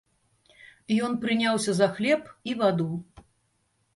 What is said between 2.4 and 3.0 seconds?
і ваду.